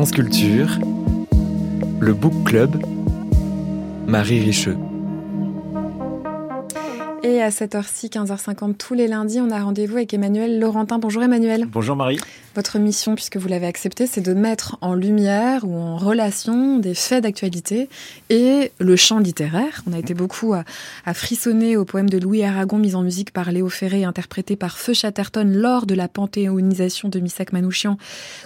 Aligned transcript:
France 0.00 0.12
Culture, 0.12 0.78
le 2.00 2.14
Book 2.14 2.32
Club, 2.46 2.82
Marie 4.06 4.40
Richeux. 4.40 4.78
Et 7.22 7.42
à 7.42 7.50
cette 7.50 7.74
heure-ci, 7.74 8.06
15h50, 8.06 8.76
tous 8.78 8.94
les 8.94 9.08
lundis, 9.08 9.42
on 9.42 9.50
a 9.50 9.60
rendez-vous 9.60 9.96
avec 9.96 10.14
Emmanuel 10.14 10.58
Laurentin. 10.58 10.98
Bonjour 10.98 11.22
Emmanuel. 11.22 11.66
Bonjour 11.70 11.96
Marie. 11.96 12.18
Votre 12.56 12.80
mission, 12.80 13.14
puisque 13.14 13.36
vous 13.36 13.46
l'avez 13.46 13.66
accepté, 13.66 14.08
c'est 14.08 14.20
de 14.20 14.34
mettre 14.34 14.76
en 14.80 14.94
lumière 14.94 15.64
ou 15.64 15.76
en 15.76 15.96
relation 15.96 16.78
des 16.78 16.94
faits 16.94 17.22
d'actualité 17.22 17.88
et 18.28 18.72
le 18.80 18.96
chant 18.96 19.20
littéraire. 19.20 19.84
On 19.86 19.92
a 19.92 19.98
été 19.98 20.14
beaucoup 20.14 20.52
à, 20.54 20.64
frissonner 21.14 21.76
au 21.76 21.84
poème 21.84 22.10
de 22.10 22.18
Louis 22.18 22.42
Aragon, 22.42 22.78
mis 22.78 22.96
en 22.96 23.02
musique 23.02 23.32
par 23.32 23.52
Léo 23.52 23.68
Ferré, 23.68 24.02
interprété 24.02 24.56
par 24.56 24.78
Feu 24.78 24.94
Chatterton 24.94 25.48
lors 25.48 25.86
de 25.86 25.94
la 25.94 26.08
panthéonisation 26.08 27.08
de 27.08 27.20
Missak 27.20 27.52
Manouchian, 27.52 27.98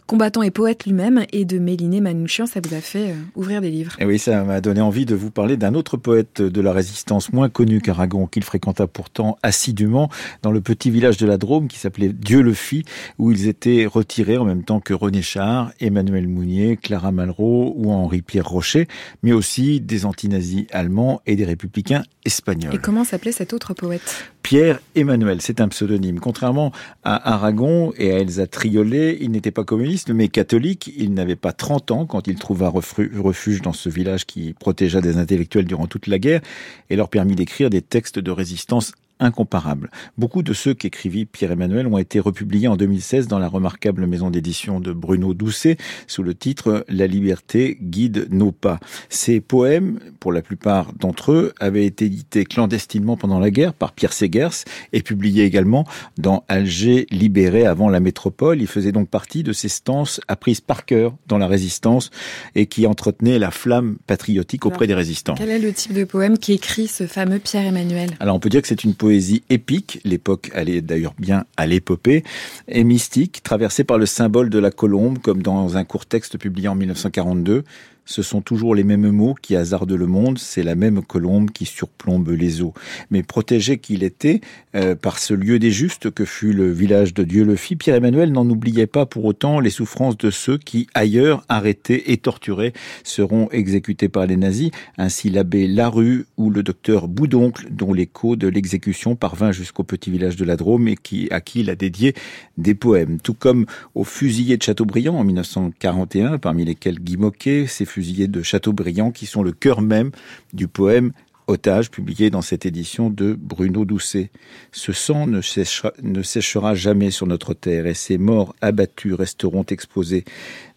combattant 0.07 0.43
et 0.43 0.51
poète 0.51 0.85
lui-même, 0.85 1.25
et 1.33 1.47
de 1.47 1.59
Méliné 1.59 2.03
Manouchian. 2.03 2.45
Ça 2.45 2.61
vous 2.63 2.75
a 2.75 2.83
fait 2.83 3.13
euh, 3.13 3.15
ouvrir 3.37 3.63
des 3.63 3.71
livres. 3.71 3.97
Et 4.01 4.05
oui, 4.05 4.19
ça 4.19 4.45
m'a 4.45 4.61
donné 4.61 4.83
envie 4.83 5.07
de 5.07 5.15
vous 5.15 5.31
parler 5.31 5.57
d'un 5.57 5.73
autre 5.73 5.97
poète 5.97 6.43
de 6.43 6.61
la 6.61 6.75
résistance 6.75 7.33
moins 7.33 7.49
connu 7.49 7.81
qu'Aragon, 7.81 8.27
qu'il 8.27 8.45
fréquenta 8.45 8.87
pourtant 8.87 9.39
assidûment 9.43 10.11
dans 10.43 10.53
le 10.53 10.61
petit 10.61 10.91
village 10.91 11.17
de 11.17 11.27
la 11.27 11.39
Drôme 11.39 11.69
qui 11.69 11.79
s'appelait 11.79 12.11
Dieu 12.11 12.43
le 12.43 12.53
fit, 12.53 12.85
où 13.19 13.33
ils 13.33 13.49
étaient 13.49 13.87
retirés 13.95 14.37
en 14.37 14.45
même 14.45 14.65
temps 14.65 14.81
que 14.81 14.93
René 14.93 15.23
Char, 15.23 15.73
Emmanuel 15.81 16.29
Mounier, 16.29 16.77
Clara 16.77 17.13
Malraux 17.13 17.73
ou 17.77 17.93
Henri-Pierre 17.93 18.47
Rocher, 18.47 18.89
mais 19.23 19.33
aussi 19.33 19.81
des 19.81 20.05
antinazis 20.05 20.67
allemands 20.73 21.23
et 21.27 21.37
des 21.37 21.45
républicains 21.45 22.03
espagnols. 22.25 22.75
Et 22.75 22.79
comment 22.79 23.05
s'appelait 23.05 23.33
cet 23.33 23.53
autre 23.53 23.73
poète? 23.73 24.25
Pierre 24.43 24.81
Emmanuel, 24.95 25.41
c'est 25.41 25.61
un 25.61 25.69
pseudonyme. 25.69 26.21
Contrairement 26.21 26.73
à 27.03 27.35
Aragon 27.35 27.93
et 27.97 28.13
à 28.13 28.19
Elsa 28.19 28.47
Triolet, 28.47 29.17
il 29.21 29.31
n'était 29.31 29.51
pas 29.51 29.65
communiste, 29.65 30.11
mais 30.11 30.29
catholique. 30.29 30.93
Il 30.99 31.15
n'avait 31.15 31.37
pas 31.37 31.53
30 31.53 31.91
ans 31.93 32.07
quand 32.07 32.27
il 32.27 32.35
trouva 32.35 32.69
refuge 32.69 33.63
dans 33.63 33.73
ce 33.73 33.89
village 33.89 34.27
qui 34.27 34.53
protégea 34.53 35.01
des 35.01 35.17
intellectuels 35.17 35.65
durant 35.65 35.87
toute 35.87 36.09
la 36.09 36.19
guerre 36.19 36.43
et 36.91 36.97
leur 36.97 37.09
permit 37.09 37.37
d'écrire 37.37 37.71
des 37.71 37.81
textes 37.81 38.19
de 38.19 38.31
résistance 38.31 38.93
incomparable. 39.21 39.91
Beaucoup 40.19 40.43
de 40.43 40.53
ceux 40.53 40.75
qu'écrivit 40.75 41.25
Pierre-Emmanuel 41.25 41.87
ont 41.87 41.99
été 41.99 42.21
republiés 42.21 42.69
en 42.69 42.77
2016 42.77 43.29
dans 43.29 43.39
la 43.39 43.49
remarquable 43.49 44.07
maison 44.07 44.31
d'édition 44.31 44.81
de 44.81 44.93
Bruno 44.93 45.35
Doucet 45.35 45.77
sous 46.07 46.23
le 46.23 46.35
titre 46.35 46.85
La 46.89 47.07
liberté 47.07 47.79
guide 47.81 48.29
nos 48.31 48.53
pas. 48.53 48.81
Ces 49.09 49.41
poèmes, 49.41 50.01
pour 50.21 50.33
la 50.33 50.43
plupart 50.43 50.93
d'entre 50.95 51.33
eux, 51.33 51.53
avaient 51.61 51.87
été 51.87 52.07
édités 52.07 52.45
clandestinement 52.45 53.17
pendant 53.17 53.39
la 53.39 53.51
guerre 53.51 53.75
par 53.75 53.93
Pierre 53.93 54.13
Segers 54.13 54.65
et 54.93 55.03
publiés 55.03 55.45
également 55.45 55.87
dans 56.19 56.45
Alger 56.49 57.07
libéré 57.11 57.67
avant 57.67 57.89
la 57.89 58.01
métropole. 58.01 58.61
Ils 58.61 58.67
faisaient 58.67 58.93
donc 58.93 59.09
partie 59.09 59.43
de 59.43 59.53
ces 59.53 59.69
stances 59.69 60.21
apprises 60.29 60.61
par 60.61 60.85
cœur 60.85 61.15
dans 61.27 61.39
la 61.39 61.47
résistance 61.47 62.11
et 62.55 62.67
qui 62.67 62.87
entretenaient 62.87 63.39
la 63.39 63.51
flamme 63.51 63.97
patriotique 64.07 64.67
auprès 64.67 64.87
des 64.87 64.95
résistants. 64.95 65.35
Quel 65.35 65.51
est 65.51 65.59
le 65.59 65.73
type 65.73 65.93
de 65.93 66.05
poème 66.05 66.39
qui 66.39 66.53
écrit 66.53 66.89
ce 66.89 67.07
fameux 67.07 67.39
Pierre-Emmanuel? 67.39 68.11
Alors 68.21 68.37
on 68.37 68.41
peut 68.41 68.49
dire 68.49 68.63
que 68.63 68.69
c'est 68.69 68.85
une 68.85 68.95
poésie 69.05 69.43
épique, 69.51 70.01
l'époque 70.03 70.51
allait 70.55 70.81
d'ailleurs 70.81 71.13
bien 71.19 71.45
à 71.59 71.67
l'épopée, 71.67 72.25
et 72.69 72.85
mystique, 72.85 73.43
traversée 73.43 73.85
par 73.85 73.99
le 73.99 74.07
symbole 74.07 74.49
de 74.49 74.59
la 74.59 74.71
colombe, 74.71 75.19
comme 75.19 75.43
dans 75.43 75.77
un 75.77 75.85
court 75.85 76.07
texte 76.07 76.39
publié 76.39 76.69
en 76.69 76.75
1942 76.75 77.65
ce 78.07 78.23
sont 78.23 78.41
toujours 78.41 78.75
les 78.75 78.85
mêmes 78.85 79.11
mots 79.11 79.35
qui 79.41 79.57
hasardent 79.57 79.93
le 79.93 80.07
monde, 80.07 80.39
c'est 80.39 80.63
la 80.63 80.75
même 80.75 81.03
colombe 81.03 81.51
qui 81.51 81.65
surplombe 81.65 82.29
les 82.29 82.63
eaux. 82.63 82.75
Mais 83.11 83.23
protégé 83.23 83.79
qu'il 83.79 84.03
était 84.03 84.41
euh, 84.75 84.95
par 84.95 85.19
ce 85.19 85.35
lieu 85.35 85.59
des 85.59 85.71
justes 85.71 86.11
que 86.11 86.25
fut 86.25 86.53
le 86.53 86.71
village 86.71 87.15
de 87.15 87.25
Dieu 87.25 87.45
le 87.45 87.57
fit, 87.57 87.77
Pierre-Emmanuel 87.77 88.33
n'en 88.33 88.49
oubliait 88.49 88.87
pas 88.87 89.07
pour 89.07 89.25
autant 89.25 89.61
les 89.61 89.71
souffrances 89.71 90.19
de 90.19 90.31
ceux 90.31 90.59
qui, 90.59 90.87
ailleurs, 90.95 91.45
arrêtés 91.49 92.13
et 92.13 92.19
torturés, 92.19 92.73
seront 93.05 93.49
exécutés 93.51 94.09
par 94.09 94.27
les 94.27 94.37
nazis, 94.37 94.71
ainsi 94.99 95.31
l'abbé 95.31 95.67
Larue 95.67 96.27
ou 96.37 96.51
le 96.51 96.63
docteur 96.63 97.09
Boudoncle, 97.09 97.69
dont 97.71 97.93
l'écho 97.93 98.37
de 98.37 98.49
l'exécution 98.49 98.94
parvint 99.17 99.53
jusqu'au 99.53 99.85
petit 99.85 100.11
village 100.11 100.37
de 100.37 100.45
la 100.45 100.57
Drôme 100.57 100.89
et 100.89 100.97
à 101.31 101.41
qui 101.41 101.61
il 101.61 101.71
a 101.71 101.77
dédié 101.77 102.15
des 102.59 102.75
poèmes. 102.75 103.19
Tout 103.21 103.35
comme 103.35 103.67
aux 103.95 104.05
fusillés 104.05 104.57
de 104.57 104.63
Châteaubriand 104.63 105.17
en 105.17 105.25
1941, 105.25 106.39
parmi 106.39 106.65
lesquels 106.65 107.01
Guy 107.01 107.17
Moquet, 107.17 107.67
fusillés 107.67 108.29
de 108.29 108.43
Chateaubriand, 108.43 109.11
qui 109.11 109.27
sont 109.27 109.43
le 109.43 109.53
cœur 109.53 109.83
même 109.83 110.11
du 110.53 110.69
poème 110.69 111.13
Otage, 111.47 111.91
publié 111.91 112.31
dans 112.31 112.41
cette 112.41 112.65
édition 112.65 113.11
de 113.11 113.37
Bruno 113.39 113.85
Doucet. 113.85 114.31
Ce 114.73 114.93
sang 114.93 115.27
ne 115.27 115.43
séchera, 115.43 115.93
ne 116.03 116.23
séchera 116.23 116.75
jamais 116.75 117.11
sur 117.11 117.27
notre 117.27 117.53
terre, 117.53 117.87
et 117.87 117.93
ces 117.93 118.17
morts 118.17 118.55
abattus 118.63 119.13
resteront 119.13 119.65
exposés. 119.65 120.25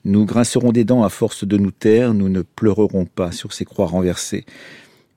Nous 0.04 0.26
grincerons 0.26 0.74
des 0.74 0.84
dents 0.84 1.04
à 1.04 1.10
force 1.10 1.46
de 1.46 1.58
nous 1.58 1.72
taire, 1.72 2.14
nous 2.14 2.28
ne 2.28 2.42
pleurerons 2.42 3.06
pas 3.06 3.32
sur 3.32 3.54
ces 3.54 3.64
croix 3.64 3.88
renversées. 3.88 4.46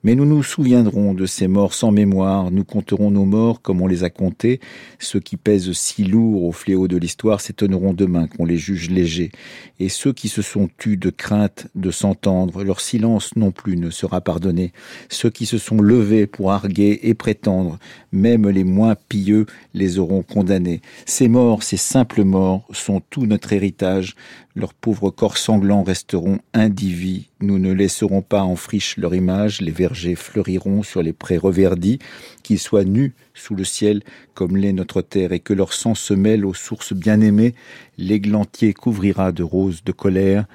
Mais 0.03 0.15
nous 0.15 0.25
nous 0.25 0.41
souviendrons 0.41 1.13
de 1.13 1.27
ces 1.27 1.47
morts 1.47 1.75
sans 1.75 1.91
mémoire, 1.91 2.49
nous 2.49 2.63
compterons 2.63 3.11
nos 3.11 3.25
morts 3.25 3.61
comme 3.61 3.81
on 3.81 3.87
les 3.87 4.03
a 4.03 4.09
comptés. 4.09 4.59
Ceux 4.97 5.19
qui 5.19 5.37
pèsent 5.37 5.71
si 5.73 6.03
lourd 6.03 6.43
au 6.45 6.51
fléau 6.51 6.87
de 6.87 6.97
l'histoire 6.97 7.39
s'étonneront 7.39 7.93
demain 7.93 8.25
qu'on 8.27 8.45
les 8.45 8.57
juge 8.57 8.89
légers. 8.89 9.31
Et 9.79 9.89
ceux 9.89 10.11
qui 10.11 10.27
se 10.27 10.41
sont 10.41 10.69
tus 10.79 10.97
de 10.97 11.11
crainte 11.11 11.67
de 11.75 11.91
s'entendre, 11.91 12.63
leur 12.63 12.81
silence 12.81 13.35
non 13.35 13.51
plus 13.51 13.77
ne 13.77 13.91
sera 13.91 14.21
pardonné. 14.21 14.73
Ceux 15.09 15.29
qui 15.29 15.45
se 15.45 15.59
sont 15.59 15.81
levés 15.81 16.25
pour 16.25 16.51
arguer 16.51 17.07
et 17.07 17.13
prétendre, 17.13 17.77
même 18.11 18.49
les 18.49 18.63
moins 18.63 18.95
pieux 19.07 19.45
les 19.75 19.99
auront 19.99 20.23
condamnés. 20.23 20.81
Ces 21.05 21.27
morts, 21.27 21.61
ces 21.61 21.77
simples 21.77 22.23
morts, 22.23 22.67
sont 22.71 23.01
tout 23.09 23.27
notre 23.27 23.53
héritage. 23.53 24.15
Leurs 24.55 24.73
pauvres 24.73 25.11
corps 25.11 25.37
sanglants 25.37 25.83
resteront 25.83 26.39
indivis. 26.53 27.30
Nous 27.41 27.57
ne 27.57 27.73
laisserons 27.73 28.21
pas 28.21 28.43
en 28.43 28.55
friche 28.55 28.97
leur 28.97 29.15
image. 29.15 29.61
Les 29.61 29.71
vergers 29.71 30.15
fleuriront 30.15 30.83
sur 30.83 31.01
les 31.01 31.13
prés 31.13 31.37
reverdis. 31.37 31.99
Qu'ils 32.43 32.59
soient 32.59 32.83
nus 32.83 33.13
sous 33.33 33.55
le 33.55 33.63
ciel 33.63 34.03
comme 34.33 34.57
l'est 34.57 34.73
notre 34.73 35.01
terre 35.01 35.31
et 35.31 35.39
que 35.39 35.53
leur 35.53 35.73
sang 35.73 35.95
se 35.95 36.13
mêle 36.13 36.45
aux 36.45 36.53
sources 36.53 36.93
bien-aimées. 36.93 37.55
L'églantier 37.97 38.73
couvrira 38.73 39.31
de 39.31 39.43
roses 39.43 39.83
de 39.83 39.91
colère 39.91 40.45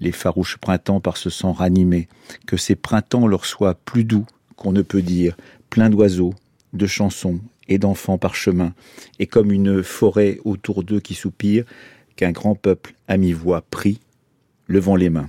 les 0.00 0.12
farouches 0.12 0.58
printemps 0.58 1.00
par 1.00 1.16
ce 1.16 1.30
sang 1.30 1.52
ranimé. 1.52 2.08
Que 2.46 2.56
ces 2.56 2.76
printemps 2.76 3.26
leur 3.26 3.44
soient 3.44 3.74
plus 3.74 4.04
doux 4.04 4.26
qu'on 4.56 4.72
ne 4.72 4.82
peut 4.82 5.02
dire, 5.02 5.36
pleins 5.70 5.90
d'oiseaux, 5.90 6.34
de 6.72 6.86
chansons 6.86 7.40
et 7.68 7.78
d'enfants 7.78 8.18
par 8.18 8.34
chemin, 8.34 8.72
et 9.18 9.26
comme 9.26 9.52
une 9.52 9.82
forêt 9.82 10.38
autour 10.44 10.84
d'eux 10.84 11.00
qui 11.00 11.14
soupire, 11.14 11.64
qu'un 12.16 12.32
grand 12.32 12.54
peuple 12.54 12.94
à 13.08 13.16
mi-voix 13.16 13.62
prie, 13.62 14.00
levant 14.68 14.96
les 14.96 15.10
mains. 15.10 15.28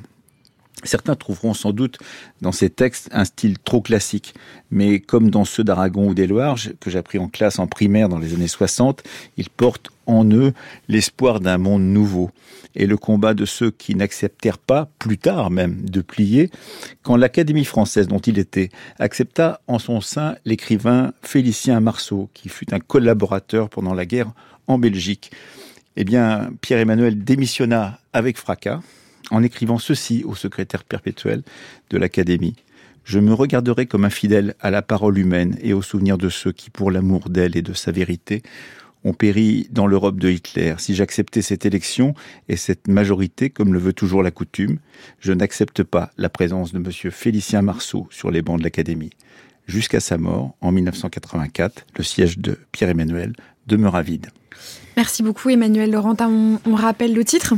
Certains 0.83 1.15
trouveront 1.15 1.55
sans 1.55 1.71
doute 1.71 1.97
dans 2.41 2.51
ces 2.51 2.69
textes 2.69 3.09
un 3.11 3.25
style 3.25 3.57
trop 3.57 3.81
classique, 3.81 4.35
mais 4.69 4.99
comme 4.99 5.31
dans 5.31 5.43
ceux 5.43 5.63
d'Aragon 5.63 6.09
ou 6.09 6.13
des 6.13 6.27
que 6.79 6.91
j'ai 6.91 6.99
appris 6.99 7.17
en 7.17 7.29
classe 7.29 7.57
en 7.57 7.65
primaire 7.65 8.09
dans 8.09 8.19
les 8.19 8.35
années 8.35 8.47
60, 8.47 9.01
ils 9.37 9.49
portent 9.49 9.89
en 10.05 10.29
eux 10.29 10.53
l'espoir 10.87 11.39
d'un 11.39 11.57
monde 11.57 11.81
nouveau. 11.81 12.29
Et 12.75 12.85
le 12.85 12.95
combat 12.95 13.33
de 13.33 13.45
ceux 13.45 13.71
qui 13.71 13.95
n'acceptèrent 13.95 14.59
pas, 14.59 14.87
plus 14.99 15.17
tard 15.17 15.49
même, 15.49 15.83
de 15.83 16.01
plier, 16.01 16.51
quand 17.01 17.15
l'Académie 17.15 17.65
française 17.65 18.07
dont 18.07 18.19
il 18.19 18.37
était 18.37 18.69
accepta 18.99 19.61
en 19.65 19.79
son 19.79 19.99
sein 19.99 20.35
l'écrivain 20.45 21.11
Félicien 21.23 21.79
Marceau, 21.79 22.29
qui 22.35 22.49
fut 22.49 22.71
un 22.71 22.79
collaborateur 22.79 23.69
pendant 23.69 23.95
la 23.95 24.05
guerre 24.05 24.31
en 24.67 24.77
Belgique. 24.77 25.31
Eh 25.95 26.03
bien, 26.03 26.51
Pierre-Emmanuel 26.61 27.23
démissionna 27.23 27.99
avec 28.13 28.37
fracas 28.37 28.81
en 29.31 29.43
écrivant 29.43 29.77
ceci 29.77 30.23
au 30.25 30.35
secrétaire 30.35 30.83
perpétuel 30.83 31.43
de 31.89 31.97
l'Académie. 31.97 32.55
Je 33.03 33.19
me 33.19 33.33
regarderai 33.33 33.85
comme 33.85 34.05
un 34.05 34.09
fidèle 34.09 34.55
à 34.59 34.69
la 34.69 34.81
parole 34.81 35.17
humaine 35.17 35.57
et 35.61 35.73
au 35.73 35.81
souvenir 35.81 36.17
de 36.17 36.29
ceux 36.29 36.51
qui, 36.51 36.69
pour 36.69 36.91
l'amour 36.91 37.29
d'elle 37.29 37.55
et 37.55 37.61
de 37.61 37.73
sa 37.73 37.91
vérité, 37.91 38.43
ont 39.03 39.13
péri 39.13 39.67
dans 39.71 39.87
l'Europe 39.87 40.19
de 40.19 40.29
Hitler. 40.29 40.75
Si 40.77 40.93
j'acceptais 40.93 41.41
cette 41.41 41.65
élection 41.65 42.13
et 42.49 42.57
cette 42.57 42.87
majorité, 42.87 43.49
comme 43.49 43.73
le 43.73 43.79
veut 43.79 43.93
toujours 43.93 44.23
la 44.23 44.31
coutume, 44.31 44.79
je 45.19 45.31
n'accepte 45.31 45.83
pas 45.83 46.11
la 46.17 46.29
présence 46.29 46.73
de 46.73 46.79
M. 46.79 47.11
Félicien 47.11 47.61
Marceau 47.61 48.07
sur 48.11 48.31
les 48.31 48.41
bancs 48.41 48.59
de 48.59 48.63
l'Académie. 48.63 49.11
Jusqu'à 49.67 49.99
sa 49.99 50.17
mort, 50.17 50.55
en 50.61 50.71
1984, 50.71 51.85
le 51.97 52.03
siège 52.03 52.39
de 52.39 52.57
Pierre-Emmanuel 52.71 53.33
demeura 53.67 54.01
vide. 54.01 54.27
Merci 54.95 55.21
beaucoup 55.21 55.49
Emmanuel 55.49 55.91
Laurentin. 55.91 56.59
On, 56.65 56.75
rappelle 56.75 57.13
le 57.13 57.23
titre 57.23 57.53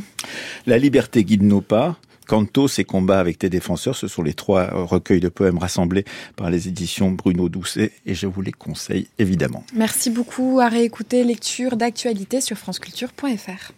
La 0.67 0.77
liberté 0.77 1.23
guide 1.23 1.43
nos 1.43 1.61
pas. 1.61 1.97
Cantos 2.27 2.67
et 2.77 2.83
combats 2.83 3.19
avec 3.19 3.39
tes 3.39 3.49
défenseurs, 3.49 3.95
ce 3.95 4.07
sont 4.07 4.21
les 4.21 4.35
trois 4.35 4.69
recueils 4.71 5.19
de 5.19 5.29
poèmes 5.29 5.57
rassemblés 5.57 6.05
par 6.35 6.51
les 6.51 6.67
éditions 6.67 7.09
Bruno 7.09 7.49
Doucet 7.49 7.91
et 8.05 8.13
je 8.13 8.27
vous 8.27 8.41
les 8.41 8.51
conseille 8.51 9.07
évidemment. 9.17 9.63
Merci 9.73 10.11
beaucoup 10.11 10.59
à 10.59 10.67
réécouter 10.67 11.23
lecture 11.23 11.75
d'actualité 11.75 12.39
sur 12.39 12.55
franceculture.fr. 12.55 13.71